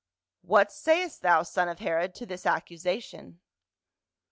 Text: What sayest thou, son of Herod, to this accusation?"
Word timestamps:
What 0.41 0.71
sayest 0.71 1.21
thou, 1.21 1.43
son 1.43 1.69
of 1.69 1.77
Herod, 1.77 2.15
to 2.15 2.25
this 2.25 2.47
accusation?" 2.47 3.39